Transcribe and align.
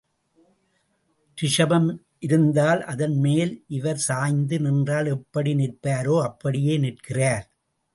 ரிஷபம் 1.37 1.89
இருந்தால் 2.19 2.81
அதன் 2.85 3.15
மேல் 3.19 3.53
இவர் 3.67 4.03
சாய்ந்து 4.07 4.59
நின்றால் 4.59 5.05
எப்படி 5.05 5.53
நிற்பாரோ 5.53 6.17
அப்படியே 6.21 6.77
நிற்கிறார். 6.77 7.45